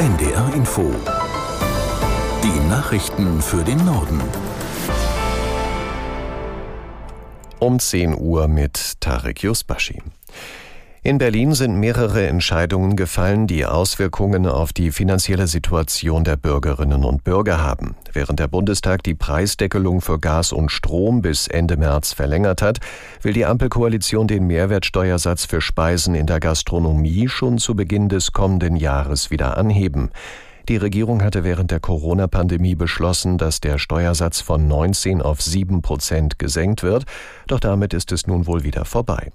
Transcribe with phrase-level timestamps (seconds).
[0.00, 0.94] NDR Info.
[2.42, 4.18] Die Nachrichten für den Norden.
[7.58, 10.00] Um 10 Uhr mit Tarek Yusbashi.
[11.02, 17.24] In Berlin sind mehrere Entscheidungen gefallen, die Auswirkungen auf die finanzielle Situation der Bürgerinnen und
[17.24, 17.96] Bürger haben.
[18.12, 22.80] Während der Bundestag die Preisdeckelung für Gas und Strom bis Ende März verlängert hat,
[23.22, 28.76] will die Ampelkoalition den Mehrwertsteuersatz für Speisen in der Gastronomie schon zu Beginn des kommenden
[28.76, 30.10] Jahres wieder anheben.
[30.68, 36.38] Die Regierung hatte während der Corona-Pandemie beschlossen, dass der Steuersatz von 19 auf 7 Prozent
[36.38, 37.06] gesenkt wird,
[37.46, 39.32] doch damit ist es nun wohl wieder vorbei.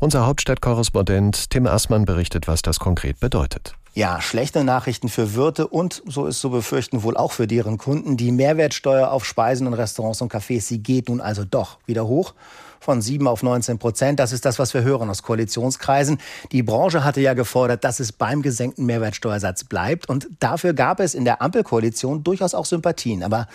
[0.00, 3.74] Unser Hauptstadtkorrespondent Tim Assmann berichtet, was das konkret bedeutet.
[3.92, 8.16] Ja, schlechte Nachrichten für Wirte und, so ist zu befürchten, wohl auch für deren Kunden.
[8.16, 12.32] Die Mehrwertsteuer auf Speisen in Restaurants und Cafés, sie geht nun also doch wieder hoch
[12.80, 14.18] von 7 auf 19 Prozent.
[14.20, 16.16] Das ist das, was wir hören aus Koalitionskreisen.
[16.50, 20.08] Die Branche hatte ja gefordert, dass es beim gesenkten Mehrwertsteuersatz bleibt.
[20.08, 23.22] Und dafür gab es in der Ampelkoalition durchaus auch Sympathien.
[23.22, 23.48] Aber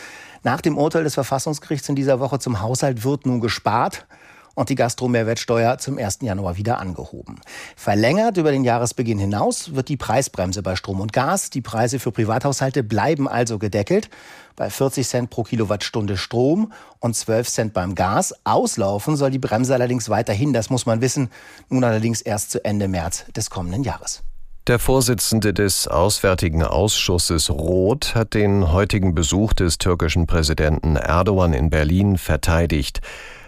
[0.43, 4.05] nach dem Urteil des Verfassungsgerichts in dieser Woche zum Haushalt wird nun gespart
[4.55, 6.19] und die Gastromehrwertsteuer zum 1.
[6.21, 7.39] Januar wieder angehoben.
[7.75, 11.51] Verlängert über den Jahresbeginn hinaus wird die Preisbremse bei Strom und Gas.
[11.51, 14.09] Die Preise für Privathaushalte bleiben also gedeckelt
[14.55, 18.33] bei 40 Cent pro Kilowattstunde Strom und 12 Cent beim Gas.
[18.45, 21.29] Auslaufen soll die Bremse allerdings weiterhin, das muss man wissen,
[21.69, 24.23] nun allerdings erst zu Ende März des kommenden Jahres.
[24.67, 31.69] Der Vorsitzende des Auswärtigen Ausschusses Roth hat den heutigen Besuch des türkischen Präsidenten Erdogan in
[31.69, 33.01] Berlin verteidigt.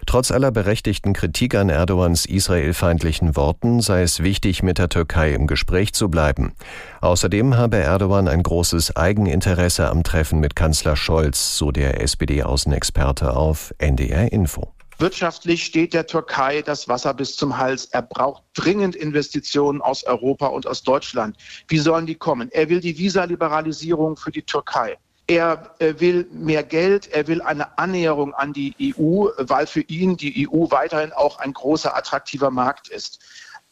[0.07, 5.47] Trotz aller berechtigten Kritik an Erdogans israelfeindlichen Worten sei es wichtig, mit der Türkei im
[5.47, 6.53] Gespräch zu bleiben.
[7.01, 13.73] Außerdem habe Erdogan ein großes Eigeninteresse am Treffen mit Kanzler Scholz, so der SPD-Außenexperte auf
[13.79, 14.73] NDR Info.
[14.97, 17.85] Wirtschaftlich steht der Türkei das Wasser bis zum Hals.
[17.91, 21.35] Er braucht dringend Investitionen aus Europa und aus Deutschland.
[21.67, 22.49] Wie sollen die kommen?
[22.53, 24.97] Er will die Visaliberalisierung für die Türkei.
[25.27, 30.15] Er äh, will mehr Geld, er will eine Annäherung an die EU, weil für ihn
[30.15, 33.19] die EU weiterhin auch ein großer, attraktiver Markt ist.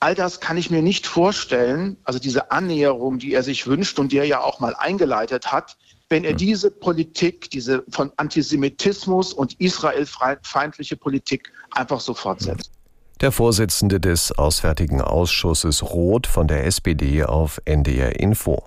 [0.01, 4.11] All das kann ich mir nicht vorstellen, also diese Annäherung, die er sich wünscht und
[4.11, 5.77] die er ja auch mal eingeleitet hat,
[6.09, 6.37] wenn er hm.
[6.37, 12.71] diese Politik, diese von Antisemitismus und israelfeindliche Politik einfach so fortsetzt.
[13.21, 18.65] Der Vorsitzende des Auswärtigen Ausschusses Roth von der SPD auf NDR Info.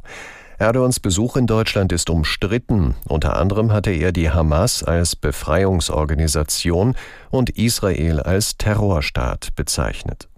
[0.60, 2.96] Erdogans Besuch in Deutschland ist umstritten.
[3.06, 6.96] Unter anderem hatte er die Hamas als Befreiungsorganisation
[7.30, 10.28] und Israel als Terrorstaat bezeichnet.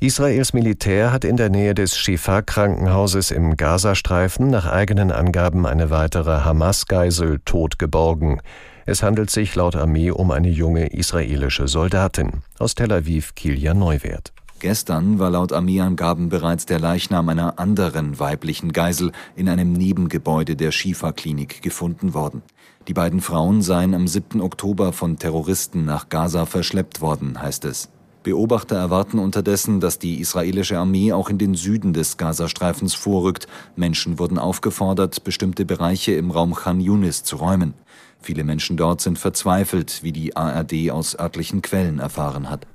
[0.00, 6.42] Israels Militär hat in der Nähe des Shifa-Krankenhauses im Gazastreifen nach eigenen Angaben eine weitere
[6.42, 8.40] Hamas-Geisel tot geborgen.
[8.86, 12.42] Es handelt sich laut Armee um eine junge israelische Soldatin.
[12.58, 14.33] Aus Tel Aviv Kilja Neuwert.
[14.60, 20.72] Gestern war laut Armeeangaben bereits der Leichnam einer anderen weiblichen Geisel in einem Nebengebäude der
[20.72, 22.42] Schifa-Klinik gefunden worden.
[22.88, 24.40] Die beiden Frauen seien am 7.
[24.40, 27.88] Oktober von Terroristen nach Gaza verschleppt worden, heißt es.
[28.22, 33.46] Beobachter erwarten unterdessen, dass die israelische Armee auch in den Süden des Gazastreifens vorrückt.
[33.76, 37.74] Menschen wurden aufgefordert, bestimmte Bereiche im Raum Khan Yunis zu räumen.
[38.20, 42.66] Viele Menschen dort sind verzweifelt, wie die ARD aus örtlichen Quellen erfahren hat.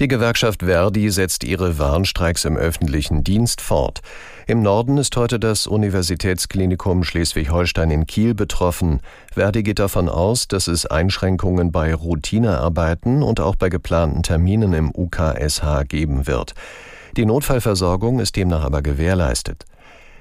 [0.00, 4.00] Die Gewerkschaft Verdi setzt ihre Warnstreiks im öffentlichen Dienst fort.
[4.48, 8.98] Im Norden ist heute das Universitätsklinikum Schleswig-Holstein in Kiel betroffen.
[9.32, 14.90] Verdi geht davon aus, dass es Einschränkungen bei Routinearbeiten und auch bei geplanten Terminen im
[14.92, 16.54] UKSH geben wird.
[17.16, 19.64] Die Notfallversorgung ist demnach aber gewährleistet.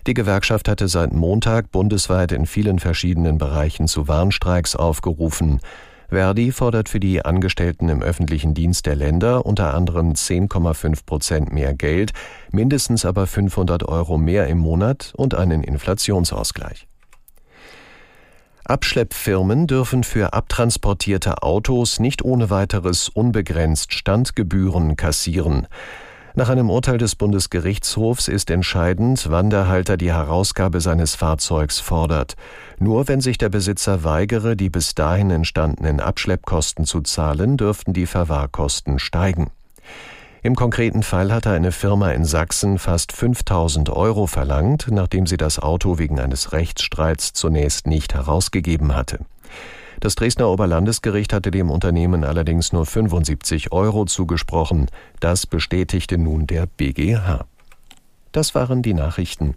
[0.05, 5.61] Die Gewerkschaft hatte seit Montag bundesweit in vielen verschiedenen Bereichen zu Warnstreiks aufgerufen.
[6.09, 11.73] Verdi fordert für die Angestellten im öffentlichen Dienst der Länder unter anderem 10,5 Prozent mehr
[11.73, 12.13] Geld,
[12.51, 16.87] mindestens aber 500 Euro mehr im Monat und einen Inflationsausgleich.
[18.65, 25.67] Abschleppfirmen dürfen für abtransportierte Autos nicht ohne weiteres unbegrenzt Standgebühren kassieren.
[26.35, 32.35] Nach einem Urteil des Bundesgerichtshofs ist entscheidend, wann der Halter die Herausgabe seines Fahrzeugs fordert.
[32.79, 38.07] Nur wenn sich der Besitzer weigere, die bis dahin entstandenen Abschleppkosten zu zahlen, dürften die
[38.07, 39.51] Verwahrkosten steigen.
[40.41, 45.59] Im konkreten Fall hatte eine Firma in Sachsen fast 5000 Euro verlangt, nachdem sie das
[45.59, 49.19] Auto wegen eines Rechtsstreits zunächst nicht herausgegeben hatte.
[49.99, 54.87] Das Dresdner Oberlandesgericht hatte dem Unternehmen allerdings nur 75 Euro zugesprochen.
[55.19, 57.45] Das bestätigte nun der BGH.
[58.31, 59.55] Das waren die Nachrichten.